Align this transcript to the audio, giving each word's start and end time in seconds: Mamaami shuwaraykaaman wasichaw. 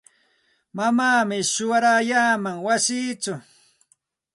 Mamaami 0.75 1.37
shuwaraykaaman 1.53 2.57
wasichaw. 2.65 3.39